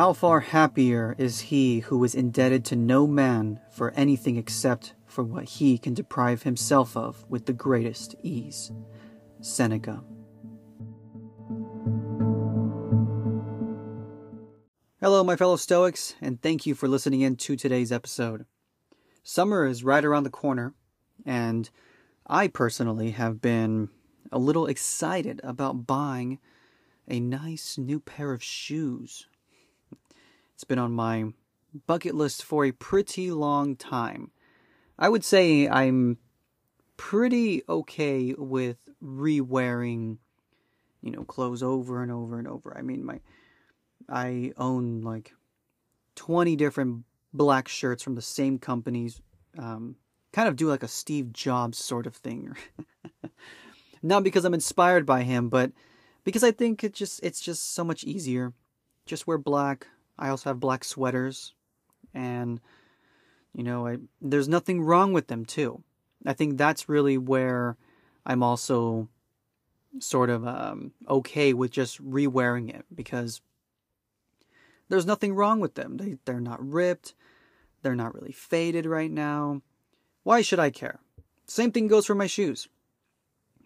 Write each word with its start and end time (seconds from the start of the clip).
How 0.00 0.14
far 0.14 0.40
happier 0.40 1.14
is 1.18 1.40
he 1.40 1.80
who 1.80 2.02
is 2.04 2.14
indebted 2.14 2.64
to 2.64 2.74
no 2.74 3.06
man 3.06 3.60
for 3.70 3.90
anything 3.90 4.38
except 4.38 4.94
for 5.04 5.22
what 5.22 5.44
he 5.44 5.76
can 5.76 5.92
deprive 5.92 6.42
himself 6.42 6.96
of 6.96 7.28
with 7.28 7.44
the 7.44 7.52
greatest 7.52 8.14
ease. 8.22 8.72
Seneca. 9.42 10.02
Hello, 15.02 15.22
my 15.22 15.36
fellow 15.36 15.56
Stoics, 15.56 16.14
and 16.22 16.40
thank 16.40 16.64
you 16.64 16.74
for 16.74 16.88
listening 16.88 17.20
in 17.20 17.36
to 17.36 17.54
today's 17.54 17.92
episode. 17.92 18.46
Summer 19.22 19.66
is 19.66 19.84
right 19.84 20.02
around 20.02 20.22
the 20.22 20.30
corner, 20.30 20.72
and 21.26 21.68
I 22.26 22.48
personally 22.48 23.10
have 23.10 23.42
been 23.42 23.90
a 24.32 24.38
little 24.38 24.66
excited 24.66 25.42
about 25.44 25.86
buying 25.86 26.38
a 27.06 27.20
nice 27.20 27.76
new 27.76 28.00
pair 28.00 28.32
of 28.32 28.42
shoes. 28.42 29.26
It's 30.60 30.64
been 30.66 30.78
on 30.78 30.92
my 30.92 31.24
bucket 31.86 32.14
list 32.14 32.44
for 32.44 32.66
a 32.66 32.70
pretty 32.70 33.30
long 33.30 33.76
time. 33.76 34.30
I 34.98 35.08
would 35.08 35.24
say 35.24 35.66
I'm 35.66 36.18
pretty 36.98 37.62
okay 37.66 38.34
with 38.36 38.76
re-wearing, 39.00 40.18
you 41.00 41.12
know, 41.12 41.24
clothes 41.24 41.62
over 41.62 42.02
and 42.02 42.12
over 42.12 42.38
and 42.38 42.46
over. 42.46 42.76
I 42.76 42.82
mean, 42.82 43.06
my 43.06 43.20
I 44.06 44.52
own 44.58 45.00
like 45.00 45.32
20 46.16 46.56
different 46.56 47.04
black 47.32 47.66
shirts 47.66 48.02
from 48.02 48.14
the 48.14 48.20
same 48.20 48.58
companies. 48.58 49.22
Um, 49.56 49.96
kind 50.30 50.46
of 50.46 50.56
do 50.56 50.68
like 50.68 50.82
a 50.82 50.88
Steve 50.88 51.32
Jobs 51.32 51.78
sort 51.78 52.06
of 52.06 52.14
thing. 52.14 52.54
Not 54.02 54.24
because 54.24 54.44
I'm 54.44 54.52
inspired 54.52 55.06
by 55.06 55.22
him, 55.22 55.48
but 55.48 55.72
because 56.22 56.44
I 56.44 56.50
think 56.50 56.84
it 56.84 56.92
just 56.92 57.18
it's 57.22 57.40
just 57.40 57.74
so 57.74 57.82
much 57.82 58.04
easier. 58.04 58.52
Just 59.06 59.26
wear 59.26 59.38
black. 59.38 59.86
I 60.20 60.28
also 60.28 60.50
have 60.50 60.60
black 60.60 60.84
sweaters 60.84 61.54
and 62.14 62.60
you 63.52 63.64
know, 63.64 63.86
I, 63.86 63.96
there's 64.20 64.48
nothing 64.48 64.80
wrong 64.80 65.12
with 65.12 65.26
them 65.26 65.44
too. 65.44 65.82
I 66.24 66.34
think 66.34 66.56
that's 66.56 66.88
really 66.88 67.18
where 67.18 67.76
I'm 68.24 68.42
also 68.42 69.08
sort 69.98 70.30
of 70.30 70.46
um, 70.46 70.92
okay 71.08 71.52
with 71.52 71.72
just 71.72 71.98
re-wearing 71.98 72.68
it 72.68 72.84
because 72.94 73.40
there's 74.88 75.06
nothing 75.06 75.34
wrong 75.34 75.60
with 75.60 75.74
them. 75.74 75.96
They 75.96 76.18
they're 76.24 76.40
not 76.40 76.64
ripped, 76.64 77.14
they're 77.82 77.96
not 77.96 78.14
really 78.14 78.32
faded 78.32 78.86
right 78.86 79.10
now. 79.10 79.62
Why 80.22 80.42
should 80.42 80.60
I 80.60 80.70
care? 80.70 81.00
Same 81.46 81.72
thing 81.72 81.88
goes 81.88 82.06
for 82.06 82.14
my 82.14 82.26
shoes. 82.26 82.68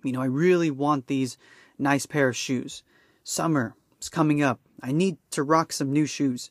You 0.02 0.12
know, 0.12 0.22
I 0.22 0.26
really 0.26 0.70
want 0.70 1.06
these 1.06 1.36
nice 1.78 2.06
pair 2.06 2.28
of 2.28 2.36
shoes. 2.36 2.82
Summer 3.22 3.74
coming 4.08 4.42
up. 4.42 4.60
I 4.82 4.92
need 4.92 5.18
to 5.30 5.42
rock 5.42 5.72
some 5.72 5.92
new 5.92 6.06
shoes. 6.06 6.50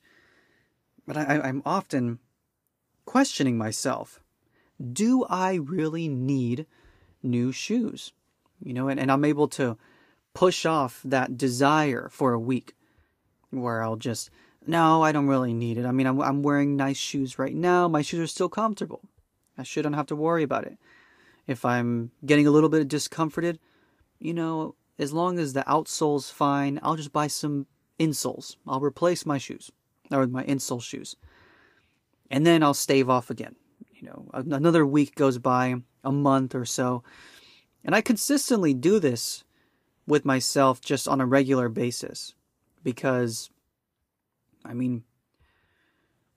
But 1.05 1.17
I, 1.17 1.39
I'm 1.39 1.61
often 1.65 2.19
questioning 3.05 3.57
myself 3.57 4.19
do 4.91 5.23
I 5.25 5.55
really 5.55 6.07
need 6.07 6.65
new 7.21 7.51
shoes? 7.51 8.11
You 8.61 8.73
know, 8.73 8.87
and, 8.87 8.99
and 8.99 9.11
I'm 9.11 9.25
able 9.25 9.47
to 9.49 9.77
push 10.33 10.65
off 10.65 11.01
that 11.05 11.37
desire 11.37 12.09
for 12.09 12.33
a 12.33 12.39
week 12.39 12.75
where 13.51 13.83
I'll 13.83 13.95
just, 13.95 14.29
no, 14.65 15.03
I 15.03 15.11
don't 15.11 15.27
really 15.27 15.53
need 15.53 15.77
it. 15.77 15.85
I 15.85 15.91
mean, 15.91 16.07
I'm, 16.07 16.19
I'm 16.21 16.41
wearing 16.41 16.75
nice 16.75 16.97
shoes 16.97 17.37
right 17.37 17.53
now. 17.53 17.87
My 17.87 18.01
shoes 18.01 18.19
are 18.19 18.27
still 18.27 18.49
comfortable. 18.49 19.01
I 19.57 19.63
shouldn't 19.63 19.95
have 19.95 20.07
to 20.07 20.15
worry 20.15 20.43
about 20.43 20.65
it. 20.65 20.77
If 21.45 21.65
I'm 21.65 22.11
getting 22.25 22.47
a 22.47 22.51
little 22.51 22.69
bit 22.69 22.87
discomforted, 22.87 23.59
you 24.19 24.33
know, 24.33 24.75
as 24.99 25.13
long 25.13 25.39
as 25.39 25.53
the 25.53 25.63
outsole's 25.63 26.29
fine, 26.29 26.79
I'll 26.83 26.95
just 26.95 27.13
buy 27.13 27.27
some 27.27 27.67
insoles. 27.99 28.55
I'll 28.67 28.79
replace 28.79 29.25
my 29.25 29.37
shoes 29.37 29.71
or 30.11 30.27
my 30.27 30.43
insole 30.43 30.81
shoes 30.81 31.15
and 32.33 32.47
then 32.47 32.63
I'll 32.63 32.73
stave 32.73 33.11
off 33.11 33.29
again. 33.29 33.55
You 33.93 34.07
know, 34.07 34.27
another 34.33 34.85
week 34.87 35.13
goes 35.13 35.37
by, 35.37 35.75
a 36.03 36.11
month 36.11 36.55
or 36.55 36.65
so, 36.65 37.03
and 37.85 37.95
I 37.95 38.01
consistently 38.01 38.73
do 38.73 38.99
this 38.99 39.43
with 40.07 40.25
myself 40.25 40.81
just 40.81 41.07
on 41.07 41.21
a 41.21 41.27
regular 41.27 41.69
basis 41.69 42.33
because, 42.83 43.51
I 44.65 44.73
mean, 44.73 45.03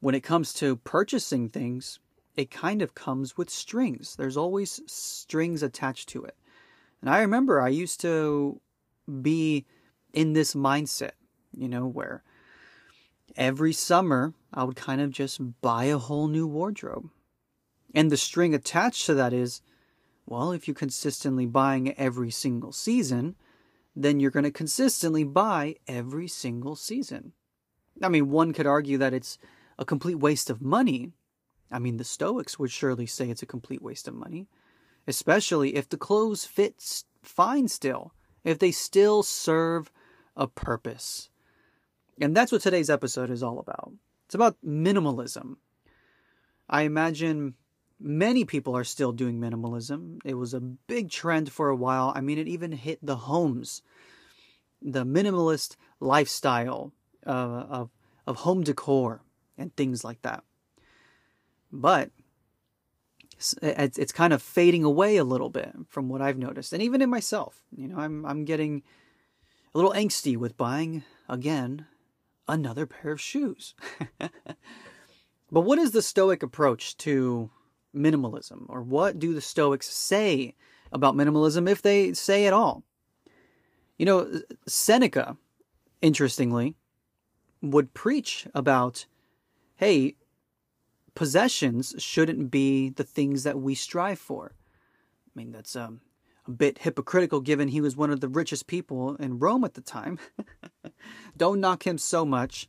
when 0.01 0.15
it 0.15 0.23
comes 0.23 0.53
to 0.55 0.77
purchasing 0.77 1.49
things, 1.49 1.99
it 2.37 2.51
kind 2.51 2.83
of 2.83 2.95
comes 2.95 3.39
with 3.39 3.49
strings. 3.49 4.17
There's 4.17 4.37
always 4.37 4.81
strings 4.87 5.63
attached 5.63 6.11
to 6.11 6.25
it. 6.25 6.37
And 7.07 7.15
I 7.15 7.21
remember 7.21 7.61
I 7.61 7.69
used 7.69 8.01
to 8.01 8.61
be 9.23 9.65
in 10.13 10.33
this 10.33 10.55
mindset, 10.57 11.13
you 11.57 11.69
know, 11.69 11.87
where 11.87 12.25
every 13.37 13.73
summer 13.73 14.35
I 14.53 14.65
would 14.65 14.75
kind 14.75 15.01
of 15.01 15.13
just 15.13 15.61
buy 15.61 15.85
a 15.85 15.99
whole 15.99 16.27
new 16.27 16.49
wardrobe. 16.49 17.09
And 17.95 18.11
the 18.11 18.17
string 18.17 18.57
attached 18.57 19.07
to 19.07 19.15
that 19.15 19.33
is, 19.33 19.63
well, 20.27 20.51
if 20.51 20.67
you're 20.67 20.75
consistently 20.75 21.47
buying 21.47 21.97
every 21.97 22.33
single 22.33 22.73
season, 22.73 23.37
then 23.95 24.19
you're 24.19 24.33
going 24.33 24.43
to 24.43 24.51
consistently 24.51 25.23
buy 25.23 25.77
every 25.87 26.27
single 26.27 26.75
season. 26.75 27.35
I 28.03 28.09
mean, 28.09 28.31
one 28.31 28.53
could 28.53 28.67
argue 28.67 28.99
that 28.99 29.15
it's 29.15 29.39
a 29.79 29.85
complete 29.85 30.19
waste 30.19 30.51
of 30.51 30.61
money. 30.61 31.13
I 31.71 31.79
mean, 31.79 31.99
the 31.99 32.05
Stoics 32.05 32.59
would 32.59 32.73
surely 32.73 33.07
say 33.07 33.31
it's 33.31 33.45
a 33.45 33.47
complete 33.47 33.81
waste 33.81 34.09
of 34.09 34.15
money, 34.15 34.49
especially 35.07 35.77
if 35.77 35.89
the 35.89 35.97
clothes 35.97 36.45
fit 36.45 37.05
fine 37.23 37.69
still, 37.69 38.13
if 38.45 38.59
they 38.59 38.71
still 38.71 39.23
serve 39.23 39.91
a 40.37 40.47
purpose. 40.47 41.31
And 42.21 42.37
that's 42.37 42.53
what 42.53 42.63
today's 42.63 42.91
episode 42.91 43.31
is 43.31 43.43
all 43.43 43.59
about. 43.59 43.93
It's 44.27 44.35
about 44.35 44.57
minimalism. 44.65 45.57
I 46.69 46.83
imagine 46.83 47.55
many 48.01 48.45
people 48.45 48.77
are 48.77 48.85
still 48.85 49.13
doing 49.13 49.41
minimalism. 49.41 50.19
It 50.25 50.35
was 50.35 50.55
a 50.55 50.61
big 50.61 51.11
trend 51.11 51.53
for 51.53 51.69
a 51.69 51.77
while. 51.77 52.13
I 52.15 52.21
mean, 52.21 52.39
it 52.39 52.49
even 52.49 52.73
hit 52.73 52.99
the 53.03 53.17
homes. 53.17 53.83
The 54.83 55.05
minimalist 55.05 55.77
lifestyle 56.01 56.93
uh, 57.27 57.31
of, 57.31 57.91
of 58.27 58.37
home 58.37 58.63
decor 58.63 59.23
and 59.57 59.75
things 59.77 60.05
like 60.05 60.23
that. 60.23 60.43
But 61.73 62.11
it's, 63.39 64.13
kind 64.13 64.33
of 64.33 64.43
fading 64.43 64.85
away 64.85 65.17
a 65.17 65.25
little 65.25 65.51
bit 65.51 65.73
from 65.89 66.09
what 66.09 66.23
I've 66.23 66.39
noticed. 66.39 66.73
And 66.73 66.83
even 66.83 67.03
in 67.03 67.11
myself, 67.11 67.63
you 67.77 67.89
know, 67.89 67.99
I'm, 67.99 68.25
I'm 68.25 68.45
getting 68.45 68.83
a 69.75 69.79
little 69.79 69.93
angsty 69.93 70.37
with 70.37 70.57
buying, 70.57 71.05
again, 71.29 71.87
another 72.49 72.87
pair 72.87 73.13
of 73.13 73.21
shoes. 73.21 73.75
but 74.19 75.61
what 75.61 75.79
is 75.79 75.91
the 75.91 76.03
Stoic 76.03 76.43
approach 76.43 76.97
to 76.99 77.51
minimalism? 77.95 78.65
Or 78.69 78.83
what 78.83 79.19
do 79.19 79.35
the 79.35 79.41
Stoics 79.41 79.89
say 79.89 80.55
about 80.93 81.15
minimalism, 81.15 81.69
if 81.69 81.83
they 81.83 82.13
say 82.13 82.47
at 82.47 82.53
all? 82.53 82.85
You 83.99 84.07
know, 84.07 84.41
Seneca, 84.67 85.37
interestingly, 86.01 86.75
would 87.63 87.95
preach 87.95 88.47
about 88.55 89.07
hey, 89.77 90.15
possessions 91.17 91.95
shouldn't 91.99 92.53
be 92.53 92.91
the 92.91 93.03
things 93.03 93.43
that 93.43 93.59
we 93.59 93.75
strive 93.75 94.21
for. 94.21 94.53
I 94.55 95.31
mean, 95.35 95.51
that's 95.51 95.75
um, 95.75 96.01
a 96.47 96.53
bit 96.53 96.79
hypocritical 96.79 97.41
given 97.41 97.69
he 97.69 97.81
was 97.81 97.97
one 97.97 98.11
of 98.11 98.21
the 98.21 98.29
richest 98.29 98.69
people 98.69 99.17
in 99.17 99.41
Rome 99.41 99.65
at 99.65 99.75
the 99.75 99.81
time. 99.81 100.21
Don't 101.37 101.61
knock 101.61 101.85
him 101.85 101.99
so 101.99 102.25
much. 102.25 102.69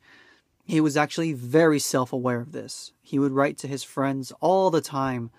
He 0.64 0.80
was 0.80 0.96
actually 0.96 1.32
very 1.32 1.78
self 1.78 2.12
aware 2.12 2.40
of 2.40 2.52
this. 2.52 2.92
He 3.02 3.18
would 3.18 3.32
write 3.32 3.58
to 3.58 3.68
his 3.68 3.84
friends 3.84 4.32
all 4.40 4.70
the 4.70 4.80
time 4.80 5.30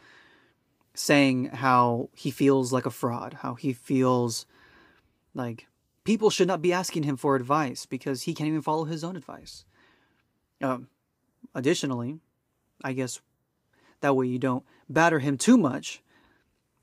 saying 0.93 1.45
how 1.45 2.09
he 2.15 2.31
feels 2.31 2.71
like 2.71 2.85
a 2.85 2.91
fraud, 2.91 3.35
how 3.41 3.55
he 3.55 3.73
feels 3.73 4.45
like 5.33 5.67
people 6.03 6.29
should 6.29 6.47
not 6.47 6.61
be 6.61 6.73
asking 6.73 7.03
him 7.03 7.17
for 7.17 7.35
advice 7.35 7.85
because 7.85 8.23
he 8.23 8.33
can't 8.33 8.47
even 8.47 8.61
follow 8.61 8.85
his 8.85 9.03
own 9.03 9.15
advice. 9.15 9.65
Um, 10.61 10.87
additionally, 11.53 12.19
I 12.83 12.93
guess 12.93 13.21
that 14.01 14.15
way 14.15 14.27
you 14.27 14.39
don't 14.39 14.65
batter 14.89 15.19
him 15.19 15.37
too 15.37 15.57
much, 15.57 16.01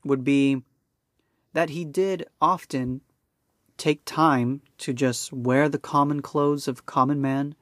would 0.03 0.23
be 0.23 0.63
that 1.53 1.71
he 1.71 1.83
did 1.85 2.25
often 2.39 3.01
take 3.77 4.05
time 4.05 4.61
to 4.77 4.93
just 4.93 5.31
wear 5.33 5.69
the 5.69 5.79
common 5.79 6.21
clothes 6.21 6.67
of 6.67 6.85
common 6.85 7.21
man 7.21 7.55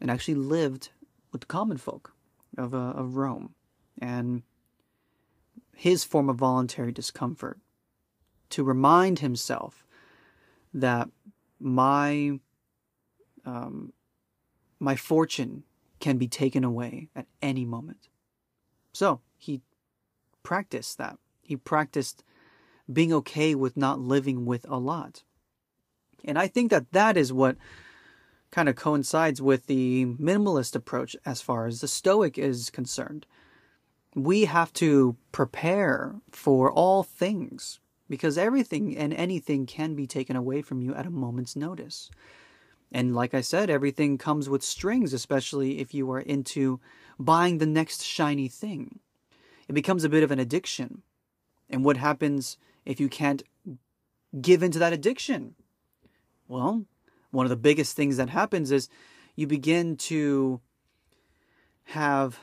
and 0.00 0.10
actually 0.10 0.34
lived 0.34 0.90
with 1.30 1.42
the 1.42 1.46
common 1.46 1.76
folk 1.76 2.14
of, 2.58 2.74
uh, 2.74 2.78
of 2.78 3.16
Rome 3.16 3.54
and 3.98 4.42
his 5.74 6.04
form 6.04 6.28
of 6.28 6.36
voluntary 6.36 6.92
discomfort 6.92 7.58
to 8.50 8.62
remind 8.62 9.20
himself 9.20 9.86
that 10.74 11.08
my 11.58 12.38
um, 13.44 13.92
my 14.78 14.96
fortune 14.96 15.64
can 16.02 16.18
be 16.18 16.28
taken 16.28 16.64
away 16.64 17.08
at 17.14 17.26
any 17.40 17.64
moment. 17.64 18.08
So 18.92 19.20
he 19.38 19.62
practiced 20.42 20.98
that. 20.98 21.16
He 21.40 21.56
practiced 21.56 22.24
being 22.92 23.12
okay 23.12 23.54
with 23.54 23.76
not 23.76 24.00
living 24.00 24.44
with 24.44 24.66
a 24.68 24.78
lot. 24.78 25.22
And 26.24 26.38
I 26.38 26.48
think 26.48 26.70
that 26.72 26.90
that 26.90 27.16
is 27.16 27.32
what 27.32 27.56
kind 28.50 28.68
of 28.68 28.74
coincides 28.74 29.40
with 29.40 29.66
the 29.66 30.04
minimalist 30.20 30.74
approach 30.74 31.16
as 31.24 31.40
far 31.40 31.66
as 31.66 31.80
the 31.80 31.88
Stoic 31.88 32.36
is 32.36 32.68
concerned. 32.68 33.24
We 34.14 34.46
have 34.46 34.72
to 34.74 35.16
prepare 35.30 36.16
for 36.32 36.70
all 36.70 37.04
things 37.04 37.78
because 38.10 38.36
everything 38.36 38.96
and 38.96 39.14
anything 39.14 39.66
can 39.66 39.94
be 39.94 40.08
taken 40.08 40.34
away 40.34 40.62
from 40.62 40.82
you 40.82 40.94
at 40.94 41.06
a 41.06 41.10
moment's 41.10 41.54
notice. 41.54 42.10
And 42.92 43.14
like 43.14 43.32
I 43.32 43.40
said, 43.40 43.70
everything 43.70 44.18
comes 44.18 44.48
with 44.48 44.62
strings, 44.62 45.12
especially 45.12 45.80
if 45.80 45.94
you 45.94 46.10
are 46.12 46.20
into 46.20 46.78
buying 47.18 47.58
the 47.58 47.66
next 47.66 48.04
shiny 48.04 48.48
thing. 48.48 49.00
It 49.66 49.72
becomes 49.72 50.04
a 50.04 50.10
bit 50.10 50.22
of 50.22 50.30
an 50.30 50.38
addiction. 50.38 51.02
And 51.70 51.84
what 51.84 51.96
happens 51.96 52.58
if 52.84 53.00
you 53.00 53.08
can't 53.08 53.42
give 54.40 54.62
into 54.62 54.78
that 54.78 54.92
addiction? 54.92 55.54
Well, 56.46 56.84
one 57.30 57.46
of 57.46 57.50
the 57.50 57.56
biggest 57.56 57.96
things 57.96 58.18
that 58.18 58.28
happens 58.28 58.70
is 58.70 58.90
you 59.34 59.46
begin 59.46 59.96
to 59.96 60.60
have 61.84 62.38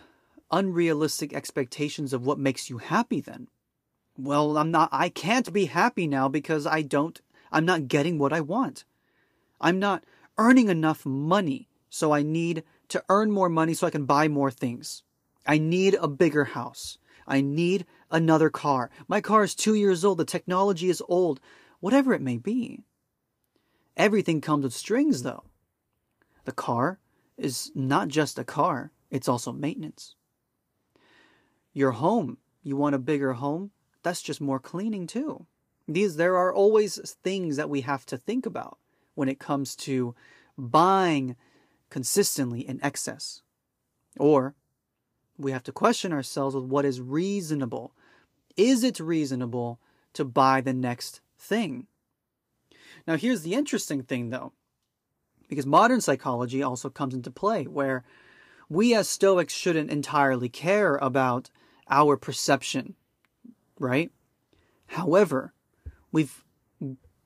unrealistic 0.52 1.32
expectations 1.32 2.12
of 2.12 2.26
what 2.26 2.40
makes 2.40 2.72
you 2.72 2.80
happy 2.80 3.22
then. 3.22 3.48
Well, 4.18 4.58
I'm 4.58 4.72
not 4.72 4.90
I 4.92 5.10
can't 5.10 5.54
be 5.54 5.66
happy 5.66 6.08
now 6.08 6.28
because 6.28 6.66
I 6.66 6.82
don't 6.82 7.22
I'm 7.52 7.66
not 7.66 7.88
getting 7.88 8.18
what 8.18 8.34
I 8.34 8.42
want. 8.42 8.84
I'm 9.62 9.80
not 9.80 10.04
earning 10.40 10.70
enough 10.70 11.06
money, 11.06 11.68
so 11.90 12.14
I 12.14 12.24
need 12.24 12.64
to 12.88 13.04
earn 13.10 13.30
more 13.30 13.50
money 13.50 13.74
so 13.74 13.86
I 13.86 13.92
can 13.92 14.06
buy 14.06 14.30
more 14.30 14.50
things. 14.50 15.04
I 15.46 15.58
need 15.58 15.96
a 15.96 16.08
bigger 16.08 16.46
house. 16.46 16.98
I 17.28 17.42
need 17.42 17.86
another 18.10 18.50
car. 18.50 18.90
My 19.08 19.20
car 19.20 19.44
is 19.44 19.54
2 19.54 19.76
years 19.76 20.04
old, 20.04 20.18
the 20.18 20.26
technology 20.26 20.90
is 20.90 21.04
old, 21.08 21.42
whatever 21.82 22.14
it 22.14 22.22
may 22.22 22.38
be. 22.38 22.84
Everything 23.98 24.40
comes 24.40 24.64
with 24.64 24.74
strings, 24.74 25.24
though. 25.24 25.44
The 26.46 26.54
car 26.54 27.00
is 27.38 27.72
not 27.76 28.08
just 28.08 28.40
a 28.40 28.44
car, 28.44 28.92
it's 29.12 29.28
also 29.28 29.52
maintenance. 29.52 30.16
Your 31.74 31.92
home, 31.92 32.38
you 32.64 32.78
want 32.78 32.96
a 32.96 33.00
bigger 33.00 33.34
home? 33.34 33.72
That's 34.04 34.22
just 34.22 34.40
more 34.42 34.60
cleaning, 34.60 35.06
too. 35.06 35.46
These, 35.88 36.16
there 36.16 36.38
are 36.38 36.54
always 36.54 36.98
things 37.24 37.58
that 37.58 37.70
we 37.70 37.82
have 37.82 38.06
to 38.08 38.18
think 38.18 38.46
about 38.46 38.79
when 39.20 39.28
it 39.28 39.38
comes 39.38 39.76
to 39.76 40.16
buying 40.58 41.36
consistently 41.90 42.62
in 42.62 42.80
excess. 42.82 43.42
Or 44.18 44.56
we 45.38 45.52
have 45.52 45.64
to 45.64 45.74
question 45.74 46.14
ourselves 46.14 46.56
with 46.56 46.64
what 46.64 46.86
is 46.86 47.02
reasonable. 47.02 47.92
Is 48.56 48.82
it 48.82 48.98
reasonable 48.98 49.82
to 50.14 50.24
buy 50.24 50.62
the 50.62 50.72
next 50.72 51.20
thing? 51.38 51.88
Now, 53.06 53.18
here's 53.18 53.42
the 53.42 53.56
interesting 53.56 54.04
thing 54.04 54.30
though, 54.30 54.54
because 55.50 55.66
modern 55.66 56.00
psychology 56.00 56.64
also 56.64 56.90
comes 56.90 57.14
into 57.14 57.30
play 57.30 57.66
where 57.66 58.06
we 58.70 58.96
as 58.96 59.10
Stoics 59.10 59.54
shouldn't 59.54 59.92
entirely 59.92 60.48
care 60.48 60.96
about 60.96 61.50
our 61.90 62.16
perception, 62.16 62.96
right? 63.78 64.12
However, 64.88 65.54
we've 66.10 66.46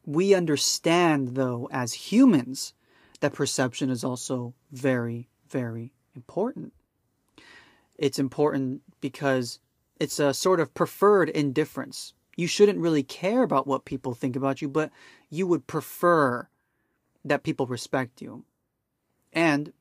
we 0.05 0.33
understand 0.33 1.35
though 1.35 1.69
as 1.71 1.93
humans 1.93 2.73
that 3.19 3.33
perception 3.33 3.89
is 3.89 4.03
also 4.03 4.53
very 4.71 5.29
very 5.49 5.93
important. 6.15 6.73
It's 7.97 8.19
important 8.19 8.81
because 9.01 9.59
it's 9.99 10.19
a 10.19 10.33
sort 10.33 10.59
of 10.59 10.73
preferred 10.73 11.29
indifference 11.29 12.13
you 12.35 12.47
shouldn't 12.47 12.79
really 12.79 13.03
care 13.03 13.43
about 13.43 13.67
what 13.67 13.85
people 13.85 14.13
think 14.13 14.35
about 14.35 14.61
you, 14.61 14.67
but 14.67 14.91
you 15.29 15.45
would 15.47 15.67
prefer 15.67 16.47
that 17.23 17.43
people 17.43 17.67
respect 17.67 18.21
you. 18.21 18.43
And 19.31 19.73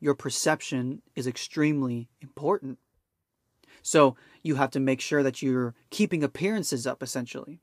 your 0.00 0.14
perception 0.14 1.02
is 1.14 1.26
extremely 1.26 2.08
important. 2.20 2.78
So 3.82 4.16
you 4.42 4.56
have 4.56 4.70
to 4.72 4.80
make 4.80 5.00
sure 5.00 5.22
that 5.22 5.42
you're 5.42 5.74
keeping 5.90 6.24
appearances 6.24 6.86
up, 6.86 7.02
essentially. 7.02 7.60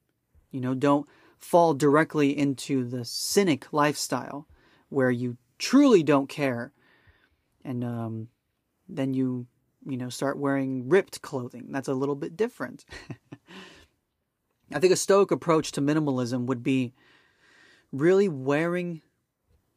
You 0.52 0.62
know, 0.62 0.74
don't 0.74 1.08
fall 1.42 1.74
directly 1.74 2.38
into 2.38 2.86
the 2.86 3.04
cynic 3.04 3.74
lifestyle 3.74 4.48
where 4.90 5.12
you 5.12 5.38
truly 5.58 6.04
don't 6.04 6.30
care. 6.30 6.72
And 7.64 7.84
um, 7.84 8.28
then 8.88 9.14
you, 9.14 9.48
you 9.86 9.98
know, 9.98 10.10
start 10.10 10.38
wearing 10.38 10.88
ripped 10.88 11.22
clothing. 11.22 11.68
That's 11.70 11.88
a 11.88 11.94
little 11.94 12.16
bit 12.16 12.38
different. 12.38 12.86
I 14.74 14.80
think 14.80 14.94
a 14.94 14.98
Stoic 14.98 15.32
approach 15.32 15.74
to 15.74 15.82
minimalism 15.82 16.46
would 16.46 16.64
be 16.64 16.94
really 17.92 18.30
wearing 18.30 19.02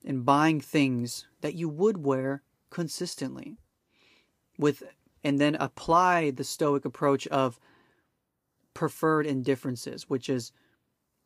and 0.04 0.24
buying 0.24 0.60
things 0.60 1.26
that 1.40 1.54
you 1.54 1.68
would 1.68 2.04
wear 2.04 2.42
consistently 2.70 3.56
with 4.58 4.82
and 5.22 5.40
then 5.40 5.54
apply 5.56 6.30
the 6.30 6.44
stoic 6.44 6.84
approach 6.84 7.26
of 7.28 7.58
preferred 8.74 9.26
indifferences 9.26 10.08
which 10.08 10.28
is 10.28 10.52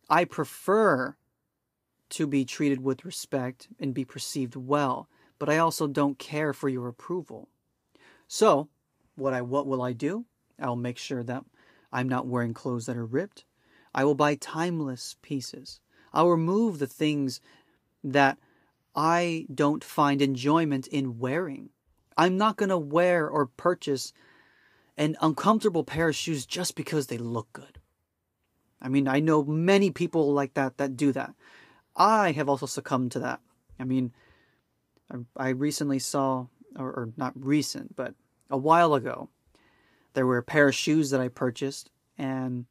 i 0.09 0.25
prefer 0.25 1.17
to 2.09 2.27
be 2.27 2.45
treated 2.45 2.83
with 2.83 3.05
respect 3.05 3.69
and 3.79 3.95
be 3.95 4.05
perceived 4.05 4.57
well 4.57 5.09
but 5.39 5.49
i 5.49 5.59
also 5.59 5.87
don't 5.87 6.19
care 6.19 6.53
for 6.53 6.69
your 6.69 6.89
approval 6.89 7.49
so 8.27 8.69
what 9.17 9.35
i 9.35 9.43
what 9.43 9.67
will 9.67 9.83
i 9.83 9.93
do 9.93 10.25
i'll 10.61 10.77
make 10.77 10.99
sure 10.99 11.23
that 11.23 11.45
i'm 11.93 12.09
not 12.09 12.27
wearing 12.27 12.55
clothes 12.55 12.87
that 12.87 12.97
are 12.97 13.07
ripped 13.07 13.45
I 13.95 14.05
will 14.05 14.15
buy 14.15 14.35
timeless 14.37 15.17
pieces. 15.23 15.81
I'll 16.13 16.29
remove 16.31 16.79
the 16.79 16.87
things 16.87 17.41
that 18.05 18.39
I 18.95 19.47
don't 19.53 19.85
find 19.85 20.23
enjoyment 20.23 20.87
in 20.87 21.19
wearing. 21.19 21.71
I'm 22.17 22.37
not 22.37 22.57
going 22.57 22.69
to 22.69 22.79
wear 22.79 23.29
or 23.29 23.47
purchase 23.47 24.13
an 24.97 25.17
uncomfortable 25.21 25.85
pair 25.85 26.09
of 26.09 26.17
shoes 26.17 26.47
just 26.47 26.75
because 26.75 27.07
they 27.07 27.19
look 27.19 27.53
good. 27.53 27.78
I 28.81 28.89
mean, 28.89 29.09
I 29.09 29.21
know 29.21 29.45
many 29.45 29.91
people 29.91 30.33
like 30.33 30.55
that 30.55 30.79
that 30.79 30.97
do 30.97 31.13
that. 31.13 31.35
I 31.97 32.33
have 32.33 32.49
also 32.49 32.67
succumbed 32.67 33.13
to 33.13 33.19
that. 33.21 33.41
I 33.79 33.85
mean, 33.85 34.13
I 35.37 35.49
recently 35.51 35.99
saw, 35.99 36.47
or, 36.77 36.87
or 36.89 37.09
not 37.17 37.33
recent, 37.37 37.97
but 37.97 38.15
a 38.51 38.57
while 38.59 38.95
ago, 38.95 39.31
there 40.15 40.27
were 40.27 40.39
a 40.39 40.43
pair 40.43 40.69
of 40.69 40.75
shoes 40.75 41.11
that 41.11 41.21
I 41.21 41.29
purchased, 41.29 41.91
and 42.17 42.67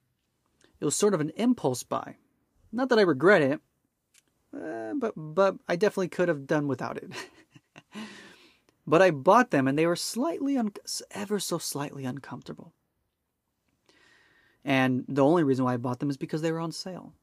it 0.80 0.86
was 0.86 0.95
sort 0.95 1.13
of 1.13 1.21
an 1.21 1.31
impulse 1.36 1.83
buy. 1.83 2.15
Not 2.71 2.89
that 2.89 3.00
I 3.00 3.04
regret 3.04 3.42
it, 3.42 3.62
uh, 4.54 4.94
but 4.95 5.13
but 5.15 5.56
I 5.68 5.75
definitely 5.75 6.09
could 6.09 6.28
have 6.28 6.47
done 6.47 6.68
without 6.68 6.97
it. 6.97 7.11
but 8.87 9.02
I 9.02 9.11
bought 9.11 9.52
them, 9.52 9.68
and 9.68 9.78
they 9.78 9.87
were 9.87 9.95
slightly, 9.95 10.57
un- 10.57 10.73
ever 11.11 11.40
so 11.40 11.57
slightly 11.57 12.06
uncomfortable. 12.06 12.73
And 14.68 15.06
the 15.07 15.24
only 15.24 15.44
reason 15.44 15.66
why 15.66 15.74
I 15.74 15.78
bought 15.78 15.97
them 15.97 16.12
is 16.12 16.18
because 16.18 16.44
they 16.44 16.52
were 16.52 16.59
on 16.59 16.71
sale. 16.71 17.14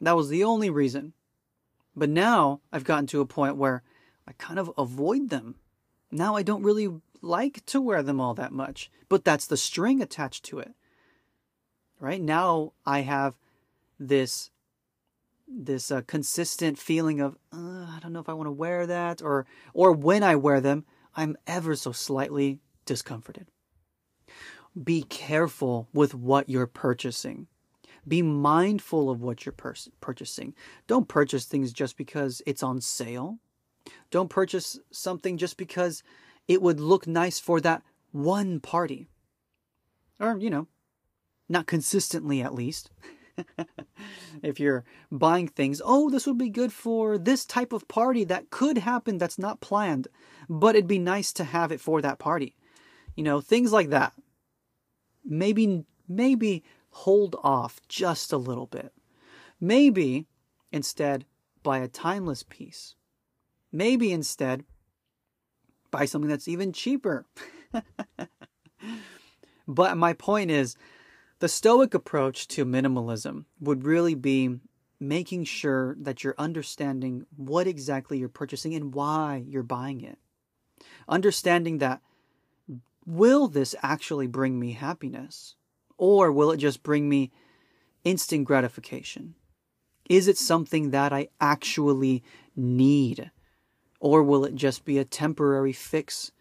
That 0.00 0.16
was 0.16 0.28
the 0.28 0.44
only 0.44 0.70
reason. 0.70 1.14
But 1.96 2.08
now 2.08 2.60
I've 2.72 2.84
gotten 2.84 3.08
to 3.08 3.20
a 3.20 3.26
point 3.26 3.56
where 3.56 3.82
I 4.28 4.32
kind 4.32 4.60
of 4.60 4.70
avoid 4.78 5.30
them. 5.30 5.56
Now 6.12 6.36
I 6.36 6.44
don't 6.44 6.62
really 6.62 7.00
like 7.20 7.64
to 7.66 7.80
wear 7.80 8.02
them 8.02 8.20
all 8.20 8.34
that 8.34 8.52
much, 8.52 8.90
but 9.08 9.24
that's 9.24 9.46
the 9.46 9.56
string 9.56 10.00
attached 10.00 10.44
to 10.44 10.60
it 10.60 10.74
right 12.00 12.20
now 12.20 12.72
i 12.84 13.00
have 13.00 13.34
this 13.98 14.50
this 15.48 15.90
uh, 15.90 16.02
consistent 16.06 16.78
feeling 16.78 17.20
of 17.20 17.36
uh, 17.52 17.86
i 17.88 17.98
don't 18.02 18.12
know 18.12 18.20
if 18.20 18.28
i 18.28 18.32
want 18.32 18.46
to 18.46 18.52
wear 18.52 18.86
that 18.86 19.22
or 19.22 19.46
or 19.72 19.92
when 19.92 20.22
i 20.22 20.34
wear 20.34 20.60
them 20.60 20.84
i'm 21.16 21.36
ever 21.46 21.74
so 21.74 21.92
slightly 21.92 22.60
discomforted 22.84 23.46
be 24.82 25.02
careful 25.02 25.88
with 25.92 26.14
what 26.14 26.48
you're 26.48 26.66
purchasing 26.66 27.46
be 28.06 28.22
mindful 28.22 29.10
of 29.10 29.22
what 29.22 29.44
you're 29.44 29.52
pur- 29.52 29.74
purchasing 30.00 30.54
don't 30.86 31.08
purchase 31.08 31.44
things 31.44 31.72
just 31.72 31.96
because 31.96 32.42
it's 32.46 32.62
on 32.62 32.80
sale 32.80 33.38
don't 34.10 34.30
purchase 34.30 34.78
something 34.90 35.36
just 35.36 35.56
because 35.56 36.02
it 36.46 36.62
would 36.62 36.78
look 36.78 37.06
nice 37.06 37.38
for 37.38 37.60
that 37.60 37.82
one 38.12 38.60
party 38.60 39.08
or 40.20 40.38
you 40.38 40.50
know 40.50 40.66
not 41.48 41.66
consistently 41.66 42.42
at 42.42 42.54
least. 42.54 42.90
if 44.42 44.58
you're 44.58 44.84
buying 45.12 45.48
things, 45.48 45.82
oh, 45.84 46.08
this 46.10 46.26
would 46.26 46.38
be 46.38 46.48
good 46.48 46.72
for 46.72 47.18
this 47.18 47.44
type 47.44 47.72
of 47.72 47.86
party 47.88 48.24
that 48.24 48.50
could 48.50 48.78
happen 48.78 49.18
that's 49.18 49.38
not 49.38 49.60
planned, 49.60 50.08
but 50.48 50.74
it'd 50.74 50.88
be 50.88 50.98
nice 50.98 51.32
to 51.34 51.44
have 51.44 51.70
it 51.70 51.80
for 51.80 52.00
that 52.00 52.18
party. 52.18 52.56
You 53.14 53.22
know, 53.22 53.40
things 53.40 53.72
like 53.72 53.90
that. 53.90 54.12
Maybe, 55.26 55.84
maybe 56.08 56.62
hold 56.90 57.36
off 57.42 57.80
just 57.88 58.32
a 58.32 58.38
little 58.38 58.66
bit. 58.66 58.92
Maybe 59.60 60.26
instead 60.72 61.24
buy 61.62 61.78
a 61.78 61.88
timeless 61.88 62.42
piece. 62.42 62.94
Maybe 63.72 64.12
instead 64.12 64.64
buy 65.90 66.04
something 66.04 66.28
that's 66.28 66.48
even 66.48 66.72
cheaper. 66.72 67.26
but 69.68 69.96
my 69.96 70.12
point 70.12 70.50
is, 70.50 70.76
the 71.38 71.48
Stoic 71.48 71.92
approach 71.92 72.48
to 72.48 72.64
minimalism 72.64 73.44
would 73.60 73.84
really 73.84 74.14
be 74.14 74.58
making 74.98 75.44
sure 75.44 75.94
that 76.00 76.24
you're 76.24 76.34
understanding 76.38 77.26
what 77.36 77.66
exactly 77.66 78.18
you're 78.18 78.28
purchasing 78.28 78.74
and 78.74 78.94
why 78.94 79.44
you're 79.46 79.62
buying 79.62 80.00
it. 80.00 80.18
Understanding 81.08 81.78
that 81.78 82.00
will 83.06 83.46
this 83.48 83.74
actually 83.82 84.26
bring 84.26 84.58
me 84.58 84.72
happiness? 84.72 85.54
Or 85.96 86.30
will 86.30 86.50
it 86.50 86.58
just 86.58 86.82
bring 86.82 87.08
me 87.08 87.30
instant 88.04 88.44
gratification? 88.44 89.34
Is 90.10 90.28
it 90.28 90.36
something 90.36 90.90
that 90.90 91.12
I 91.12 91.28
actually 91.40 92.22
need? 92.54 93.30
Or 94.00 94.22
will 94.22 94.44
it 94.44 94.54
just 94.54 94.84
be 94.84 94.98
a 94.98 95.04
temporary 95.04 95.72
fix 95.72 96.32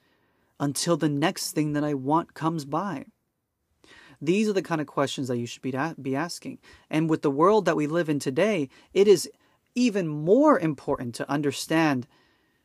until 0.59 0.97
the 0.97 1.09
next 1.09 1.51
thing 1.51 1.73
that 1.73 1.83
I 1.83 1.93
want 1.93 2.33
comes 2.33 2.65
by? 2.65 3.05
These 4.21 4.47
are 4.49 4.53
the 4.53 4.61
kind 4.61 4.81
of 4.81 4.87
questions 4.87 5.27
that 5.27 5.37
you 5.37 5.45
should 5.45 5.61
be, 5.61 5.73
be 6.01 6.15
asking. 6.15 6.59
And 6.89 7.09
with 7.09 7.21
the 7.21 7.31
world 7.31 7.65
that 7.65 7.75
we 7.75 7.87
live 7.87 8.09
in 8.09 8.19
today, 8.19 8.69
it 8.93 9.07
is 9.07 9.29
even 9.73 10.07
more 10.07 10.57
important 10.59 11.15
to 11.15 11.29
understand 11.29 12.07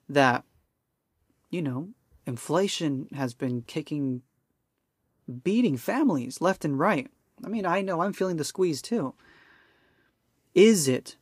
that, 0.08 0.44
you 1.50 1.60
know, 1.62 1.90
inflation 2.26 3.08
has 3.14 3.34
been 3.34 3.62
kicking, 3.62 4.22
beating 5.42 5.76
families 5.76 6.40
left 6.40 6.64
and 6.64 6.78
right. 6.78 7.10
I 7.44 7.48
mean, 7.48 7.66
I 7.66 7.80
know 7.80 8.02
I'm 8.02 8.12
feeling 8.12 8.36
the 8.36 8.44
squeeze 8.44 8.82
too. 8.82 9.14
Is 10.54 10.88
it 10.88 11.16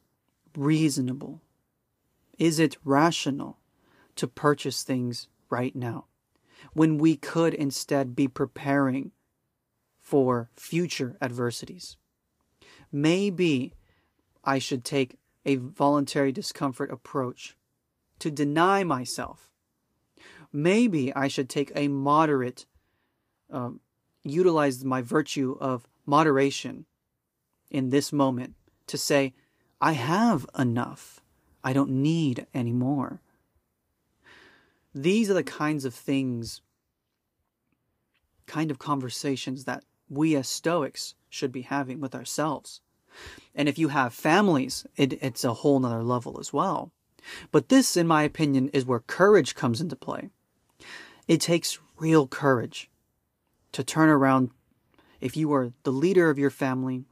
reasonable? 0.57 1.41
Is 2.39 2.59
it 2.59 2.77
rational 2.85 3.59
to 4.17 4.27
purchase 4.27 4.83
things 4.83 5.29
right 5.51 5.75
now 5.75 6.07
when 6.73 6.99
we 6.99 7.17
could 7.17 7.55
instead 7.55 8.17
be 8.17 8.29
preparing 8.29 9.13
for 9.99 10.51
future 10.57 11.17
adversities? 11.21 11.97
Maybe 12.91 13.75
I 14.45 14.59
should 14.59 14.85
take 14.85 15.19
a 15.45 15.57
voluntary 15.57 16.33
discomfort 16.33 16.91
approach 16.91 17.57
to 18.19 18.31
deny 18.31 18.85
myself. 18.85 19.48
Maybe 20.53 21.15
I 21.15 21.29
should 21.29 21.49
take 21.49 21.73
a 21.75 21.89
moderate, 21.89 22.67
um, 23.51 23.81
utilize 24.25 24.85
my 24.85 25.03
virtue 25.03 25.57
of 25.61 25.87
moderation 26.07 26.87
in 27.71 27.91
this 27.91 28.13
moment 28.13 28.55
to 28.87 28.97
say, 28.97 29.35
I 29.81 29.93
have 29.93 30.47
enough. 30.59 31.21
I 31.63 31.73
don't 31.73 31.91
need 31.91 32.47
any 32.55 32.73
more. 32.73 33.21
These 34.95 35.31
are 35.31 35.35
the 35.35 35.43
kinds 35.43 35.85
of 35.85 35.95
things, 35.95 36.63
kind 38.47 38.71
of 38.71 38.79
conversations 38.79 39.65
that 39.65 39.85
we 40.09 40.35
as 40.35 40.49
Stoics 40.49 41.15
should 41.29 41.53
be 41.53 41.63
having 41.63 42.01
with 42.01 42.15
ourselves. 42.15 42.81
And 43.55 43.69
if 43.69 43.79
you 43.79 43.89
have 43.89 44.15
families, 44.15 44.87
it, 44.97 45.13
it's 45.23 45.45
a 45.45 45.55
whole 45.55 45.79
nother 45.79 46.03
level 46.03 46.39
as 46.41 46.53
well. 46.53 46.93
But 47.53 47.69
this, 47.69 47.97
in 47.97 48.07
my 48.07 48.23
opinion, 48.23 48.71
is 48.71 48.87
where 48.87 49.01
courage 49.01 49.55
comes 49.55 49.81
into 49.81 49.97
play. 49.97 50.31
It 51.27 51.41
takes 51.41 51.79
real 51.99 52.27
courage 52.27 52.91
to 53.73 53.85
turn 53.85 54.09
around 54.09 54.51
if 55.21 55.37
you 55.37 55.53
are 55.53 55.73
the 55.83 55.93
leader 55.93 56.31
of 56.31 56.39
your 56.39 56.51
family, 56.51 57.05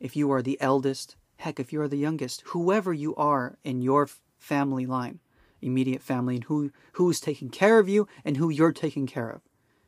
if 0.00 0.16
you 0.16 0.30
are 0.32 0.42
the 0.42 0.60
eldest, 0.60 1.16
heck, 1.36 1.60
if 1.60 1.72
you 1.72 1.80
are 1.80 1.88
the 1.88 1.98
youngest, 1.98 2.42
whoever 2.46 2.92
you 2.92 3.14
are 3.16 3.58
in 3.62 3.82
your 3.82 4.08
family 4.38 4.86
line, 4.86 5.20
immediate 5.60 6.02
family, 6.02 6.36
and 6.36 6.44
who 6.44 6.72
who's 6.92 7.20
taking 7.20 7.50
care 7.50 7.78
of 7.78 7.88
you 7.88 8.08
and 8.24 8.36
who 8.36 8.48
you're 8.48 8.72
taking 8.72 9.06
care 9.06 9.28
of. 9.28 9.42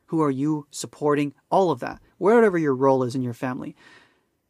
Who 0.07 0.21
are 0.21 0.31
you 0.31 0.67
supporting? 0.71 1.33
All 1.49 1.71
of 1.71 1.79
that. 1.79 2.01
Whatever 2.17 2.57
your 2.57 2.75
role 2.75 3.03
is 3.03 3.15
in 3.15 3.23
your 3.23 3.33
family. 3.33 3.75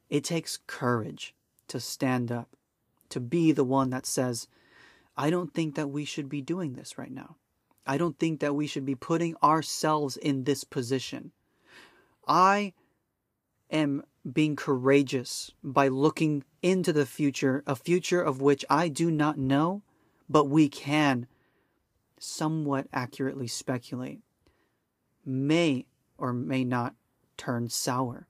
It 0.09 0.23
takes 0.23 0.59
courage 0.67 1.33
to 1.69 1.79
stand 1.79 2.31
up, 2.31 2.55
to 3.09 3.19
be 3.19 3.51
the 3.51 3.63
one 3.63 3.89
that 3.89 4.05
says, 4.05 4.47
I 5.17 5.29
don't 5.29 5.53
think 5.53 5.75
that 5.75 5.89
we 5.89 6.05
should 6.05 6.29
be 6.29 6.41
doing 6.41 6.73
this 6.73 6.97
right 6.97 7.11
now. 7.11 7.37
I 7.85 7.97
don't 7.97 8.17
think 8.17 8.39
that 8.39 8.55
we 8.55 8.67
should 8.67 8.85
be 8.85 8.95
putting 8.95 9.35
ourselves 9.43 10.17
in 10.17 10.43
this 10.43 10.63
position. 10.63 11.31
I 12.27 12.73
am 13.69 14.03
being 14.31 14.55
courageous 14.55 15.51
by 15.63 15.87
looking 15.87 16.43
into 16.61 16.91
the 16.91 17.05
future, 17.05 17.63
a 17.67 17.75
future 17.75 18.21
of 18.21 18.41
which 18.41 18.65
I 18.69 18.87
do 18.87 19.11
not 19.11 19.37
know, 19.37 19.83
but 20.27 20.45
we 20.45 20.67
can 20.67 21.27
somewhat 22.19 22.87
accurately 22.91 23.47
speculate, 23.47 24.21
may 25.23 25.85
or 26.17 26.33
may 26.33 26.63
not 26.63 26.95
turn 27.37 27.69
sour. 27.69 28.27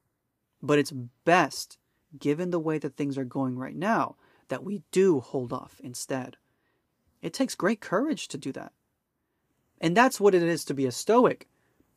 But 0.61 0.79
it's 0.79 0.91
best, 1.23 1.77
given 2.17 2.49
the 2.49 2.59
way 2.59 2.77
that 2.77 2.97
things 2.97 3.17
are 3.17 3.23
going 3.25 3.57
right 3.57 3.75
now, 3.75 4.15
that 4.49 4.63
we 4.63 4.81
do 4.91 5.19
hold 5.19 5.53
off 5.53 5.79
instead. 5.83 6.37
It 7.21 7.33
takes 7.33 7.55
great 7.55 7.79
courage 7.79 8.27
to 8.29 8.37
do 8.37 8.51
that. 8.53 8.73
And 9.81 9.95
that's 9.95 10.19
what 10.19 10.35
it 10.35 10.43
is 10.43 10.65
to 10.65 10.73
be 10.73 10.85
a 10.85 10.91
Stoic, 10.91 11.47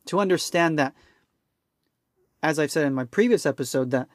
to 0.05 0.19
understand 0.19 0.77
that 0.79 0.93
as 2.41 2.57
I've 2.57 2.71
said 2.71 2.85
in 2.85 2.93
my 2.93 3.05
previous 3.05 3.45
episode, 3.45 3.91
that 3.91 4.07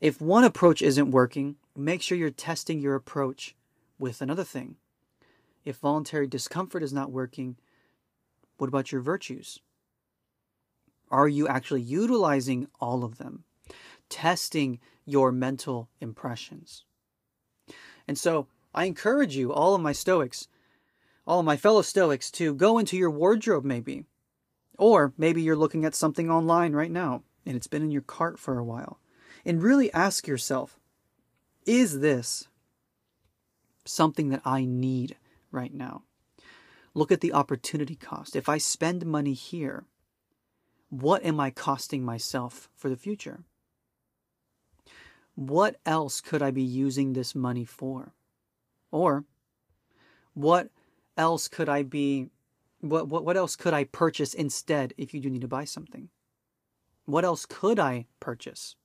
if 0.00 0.20
one 0.20 0.44
approach 0.44 0.82
isn't 0.82 1.10
working, 1.10 1.56
make 1.76 2.02
sure 2.02 2.18
you're 2.18 2.30
testing 2.30 2.78
your 2.78 2.94
approach 2.94 3.54
with 3.98 4.20
another 4.20 4.44
thing. 4.44 4.76
If 5.64 5.76
voluntary 5.76 6.26
discomfort 6.26 6.82
is 6.82 6.92
not 6.92 7.10
working, 7.10 7.56
what 8.58 8.68
about 8.68 8.92
your 8.92 9.00
virtues? 9.00 9.60
Are 11.10 11.28
you 11.28 11.48
actually 11.48 11.80
utilizing 11.80 12.68
all 12.80 13.02
of 13.02 13.18
them? 13.18 13.44
Testing 14.10 14.78
your 15.06 15.32
mental 15.32 15.88
impressions. 16.00 16.84
And 18.06 18.18
so 18.18 18.46
I 18.74 18.84
encourage 18.84 19.36
you, 19.36 19.52
all 19.52 19.74
of 19.74 19.80
my 19.80 19.92
Stoics, 19.92 20.48
all 21.26 21.42
my 21.42 21.56
fellow 21.56 21.82
Stoics, 21.82 22.30
to 22.32 22.54
go 22.54 22.78
into 22.78 22.96
your 22.96 23.10
wardrobe 23.10 23.64
maybe. 23.64 24.04
Or 24.78 25.12
maybe 25.16 25.42
you're 25.42 25.56
looking 25.56 25.84
at 25.84 25.94
something 25.94 26.30
online 26.30 26.72
right 26.72 26.90
now 26.90 27.22
and 27.46 27.56
it's 27.56 27.66
been 27.66 27.82
in 27.82 27.90
your 27.90 28.02
cart 28.02 28.38
for 28.38 28.58
a 28.58 28.64
while. 28.64 28.98
And 29.44 29.62
really 29.62 29.92
ask 29.92 30.26
yourself 30.26 30.78
is 31.66 32.00
this 32.00 32.48
something 33.84 34.28
that 34.30 34.42
I 34.44 34.64
need 34.64 35.16
right 35.50 35.72
now? 35.72 36.02
Look 36.92 37.10
at 37.10 37.20
the 37.20 37.32
opportunity 37.32 37.96
cost. 37.96 38.36
If 38.36 38.48
I 38.48 38.58
spend 38.58 39.06
money 39.06 39.32
here, 39.32 39.84
what 40.90 41.24
am 41.24 41.40
I 41.40 41.50
costing 41.50 42.04
myself 42.04 42.68
for 42.76 42.88
the 42.88 42.96
future? 42.96 43.44
What 45.34 45.76
else 45.84 46.20
could 46.20 46.42
I 46.42 46.50
be 46.50 46.62
using 46.62 47.12
this 47.12 47.34
money 47.34 47.64
for? 47.64 48.12
Or 48.92 49.24
what 50.34 50.68
else 51.16 51.48
could 51.48 51.68
I 51.68 51.82
be 51.82 52.30
what, 52.80 53.08
what 53.08 53.24
what 53.24 53.36
else 53.36 53.56
could 53.56 53.74
I 53.74 53.84
purchase 53.84 54.34
instead 54.34 54.92
if 54.98 55.14
you 55.14 55.20
do 55.20 55.30
need 55.30 55.40
to 55.42 55.48
buy 55.48 55.64
something? 55.64 56.08
What 57.06 57.24
else 57.24 57.46
could 57.46 57.78
I 57.78 58.06
purchase? 58.20 58.76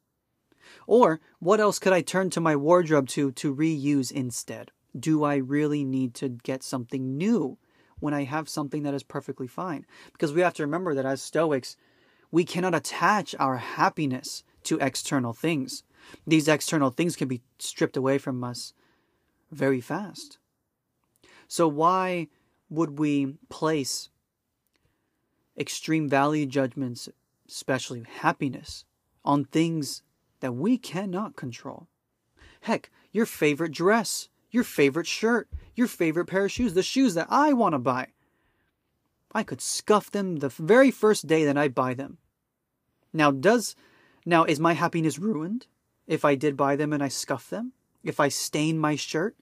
Or 0.88 1.19
what 1.39 1.59
else 1.59 1.79
could 1.79 1.93
I 1.93 2.01
turn 2.01 2.29
to 2.31 2.41
my 2.41 2.55
wardrobe 2.55 3.07
to 3.09 3.31
to 3.31 3.55
reuse 3.55 4.12
instead? 4.12 4.71
Do 4.98 5.24
I 5.24 5.36
really 5.36 5.83
need 5.83 6.15
to 6.15 6.29
get 6.29 6.63
something 6.63 7.17
new 7.17 7.57
when 8.00 8.13
I 8.13 8.24
have 8.24 8.50
something 8.50 8.83
that 8.83 8.93
is 8.93 9.03
perfectly 9.03 9.48
fine? 9.48 9.86
Because 10.13 10.33
we 10.33 10.41
have 10.41 10.53
to 10.55 10.63
remember 10.63 10.93
that 10.93 11.05
as 11.05 11.21
Stoics, 11.21 11.75
we 12.31 12.43
cannot 12.43 12.75
attach 12.75 13.36
our 13.39 13.57
happiness 13.57 14.43
to 14.63 14.79
external 14.79 15.33
things. 15.33 15.83
These 16.25 16.48
external 16.48 16.89
things 16.89 17.15
can 17.15 17.27
be 17.27 17.41
stripped 17.59 17.98
away 17.98 18.17
from 18.17 18.43
us 18.43 18.74
very 19.51 19.81
fast. 19.81 20.38
So, 21.50 21.68
why 21.68 22.29
would 22.70 22.98
we 22.98 23.36
place 23.50 24.10
extreme 25.58 26.08
value 26.08 26.46
judgments 26.46 27.10
especially 27.50 28.03
happiness, 28.03 28.86
on 29.25 29.44
things 29.44 30.03
that 30.39 30.53
we 30.53 30.77
cannot 30.77 31.36
control. 31.36 31.88
Heck, 32.62 32.89
your 33.12 33.25
favorite 33.25 33.72
dress, 33.72 34.29
your 34.51 34.63
favorite 34.63 35.08
shirt, 35.08 35.50
your 35.75 35.88
favorite 35.88 36.25
pair 36.25 36.46
of 36.46 36.51
shoes, 36.51 36.74
the 36.74 36.84
shoes 36.84 37.13
that 37.15 37.27
I 37.29 37.53
want 37.53 37.74
to 37.74 37.79
buy. 37.79 38.08
I 39.34 39.44
could 39.44 39.62
scuff 39.62 40.12
them 40.12 40.38
the 40.38 40.50
very 40.50 40.91
first 40.91 41.27
day 41.27 41.46
that 41.46 41.58
I 41.58 41.68
buy 41.68 41.94
them. 41.94 42.18
Now, 43.13 43.32
does 43.32 43.75
now 44.25 44.44
is 44.44 44.60
my 44.60 44.74
happiness 44.74 45.20
ruined 45.20 45.68
if 46.08 46.24
I 46.24 46.36
did 46.36 46.58
buy 46.58 46.75
them 46.75 46.94
and 46.94 47.03
I 47.03 47.08
scuff 47.08 47.50
them? 47.50 47.74
If 48.03 48.20
I 48.20 48.29
stain 48.29 48.77
my 48.77 48.96
shirt? 48.96 49.36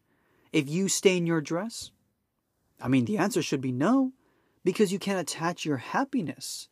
If 0.51 0.69
you 0.69 0.87
stain 0.87 1.27
your 1.27 1.41
dress? 1.41 1.91
I 2.79 2.87
mean, 2.87 3.05
the 3.05 3.17
answer 3.17 3.41
should 3.41 3.61
be 3.61 3.71
no, 3.71 4.13
because 4.63 4.91
you 4.91 4.99
can't 4.99 5.19
attach 5.19 5.65
your 5.65 5.77
happiness 5.77 6.67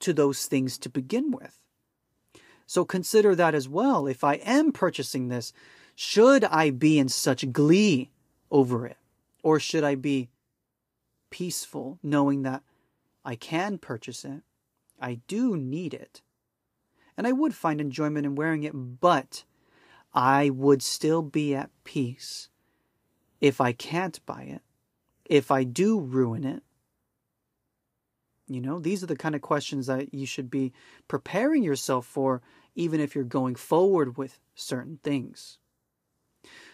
to 0.00 0.12
those 0.12 0.46
things 0.46 0.78
to 0.78 0.88
begin 0.88 1.30
with. 1.30 1.58
So 2.66 2.84
consider 2.84 3.34
that 3.34 3.54
as 3.54 3.68
well. 3.68 4.06
If 4.06 4.22
I 4.22 4.34
am 4.34 4.72
purchasing 4.72 5.28
this, 5.28 5.52
should 5.94 6.44
I 6.44 6.70
be 6.70 6.98
in 6.98 7.08
such 7.08 7.52
glee 7.52 8.10
over 8.50 8.86
it? 8.86 8.96
Or 9.42 9.58
should 9.58 9.84
I 9.84 9.96
be 9.96 10.28
peaceful 11.30 11.98
knowing 12.02 12.42
that 12.42 12.62
I 13.24 13.34
can 13.34 13.78
purchase 13.78 14.24
it? 14.24 14.42
I 15.00 15.20
do 15.26 15.56
need 15.56 15.94
it. 15.94 16.22
And 17.16 17.26
I 17.26 17.32
would 17.32 17.54
find 17.54 17.80
enjoyment 17.80 18.24
in 18.24 18.34
wearing 18.34 18.62
it, 18.62 18.72
but 18.72 19.44
I 20.14 20.50
would 20.50 20.82
still 20.82 21.22
be 21.22 21.54
at 21.54 21.70
peace 21.84 22.48
if 23.40 23.60
I 23.60 23.72
can't 23.72 24.24
buy 24.26 24.42
it, 24.42 24.62
if 25.30 25.52
I 25.52 25.62
do 25.62 26.00
ruin 26.00 26.44
it. 26.44 26.62
You 28.48 28.60
know, 28.60 28.80
these 28.80 29.00
are 29.04 29.06
the 29.06 29.16
kind 29.16 29.36
of 29.36 29.40
questions 29.40 29.86
that 29.86 30.12
you 30.12 30.26
should 30.26 30.50
be 30.50 30.72
preparing 31.06 31.62
yourself 31.62 32.04
for, 32.04 32.42
even 32.74 33.00
if 33.00 33.14
you're 33.14 33.22
going 33.22 33.54
forward 33.54 34.18
with 34.18 34.40
certain 34.56 34.98
things. 35.04 35.58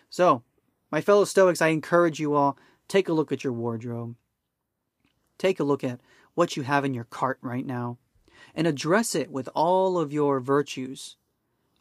So, 0.09 0.43
my 0.91 1.03
fellow 1.03 1.27
Stoics, 1.27 1.61
I 1.61 1.69
encourage 1.69 2.19
you 2.19 2.35
all 2.35 2.57
take 2.89 3.11
a 3.11 3.13
look 3.13 3.31
at 3.31 3.45
your 3.45 3.53
wardrobe. 3.53 4.17
Take 5.37 5.61
a 5.61 5.65
look 5.65 5.85
at 5.85 6.01
what 6.35 6.57
you 6.57 6.63
have 6.63 6.87
in 6.87 6.95
your 6.95 7.05
cart 7.05 7.39
right 7.43 7.67
now 7.67 7.99
and 8.55 8.67
address 8.67 9.15
it 9.15 9.31
with 9.31 9.51
all 9.55 9.99
of 9.99 10.15
your 10.15 10.41
virtues, 10.41 11.17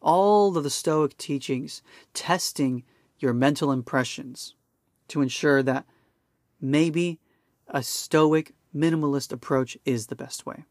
all 0.01 0.58
of 0.58 0.63
the 0.65 0.70
Stoic 0.70 1.15
teachings, 1.15 1.82
testing 2.13 2.84
your 3.17 3.34
mental 3.34 3.72
impressions 3.72 4.55
to 5.08 5.22
ensure 5.22 5.63
that 5.63 5.86
maybe 6.59 7.19
a 7.67 7.83
Stoic 7.83 8.53
minimalist 8.75 9.31
approach 9.31 9.77
is 9.85 10.07
the 10.07 10.15
best 10.15 10.45
way. 10.45 10.65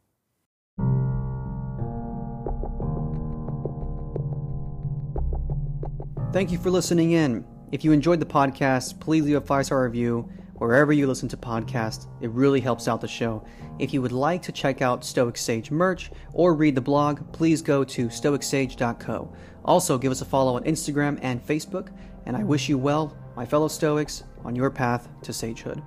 Thank 6.32 6.50
you 6.50 6.58
for 6.58 6.70
listening 6.70 7.12
in. 7.12 7.44
If 7.70 7.84
you 7.84 7.92
enjoyed 7.92 8.18
the 8.18 8.26
podcast, 8.26 8.98
please 8.98 9.24
leave 9.24 9.36
a 9.36 9.40
five 9.40 9.66
star 9.66 9.84
review 9.84 10.28
wherever 10.54 10.92
you 10.92 11.06
listen 11.06 11.28
to 11.28 11.36
podcasts. 11.36 12.06
It 12.20 12.30
really 12.30 12.60
helps 12.60 12.88
out 12.88 13.00
the 13.00 13.08
show. 13.08 13.44
If 13.78 13.92
you 13.92 14.02
would 14.02 14.12
like 14.12 14.42
to 14.42 14.52
check 14.52 14.82
out 14.82 15.04
Stoic 15.04 15.36
Sage 15.36 15.70
merch 15.70 16.10
or 16.32 16.54
read 16.54 16.74
the 16.74 16.80
blog, 16.80 17.32
please 17.32 17.62
go 17.62 17.84
to 17.84 18.08
stoicsage.co. 18.08 19.32
Also, 19.64 19.98
give 19.98 20.12
us 20.12 20.20
a 20.20 20.24
follow 20.24 20.56
on 20.56 20.64
Instagram 20.64 21.18
and 21.22 21.44
Facebook, 21.44 21.88
and 22.26 22.36
I 22.36 22.44
wish 22.44 22.68
you 22.68 22.78
well, 22.78 23.16
my 23.36 23.46
fellow 23.46 23.68
Stoics, 23.68 24.24
on 24.44 24.54
your 24.54 24.70
path 24.70 25.08
to 25.22 25.32
sagehood. 25.32 25.82